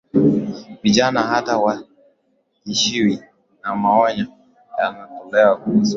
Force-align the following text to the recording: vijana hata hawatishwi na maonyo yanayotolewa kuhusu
vijana 0.83 1.21
hata 1.23 1.51
hawatishwi 1.51 3.19
na 3.63 3.75
maonyo 3.75 4.25
yanayotolewa 4.83 5.55
kuhusu 5.57 5.89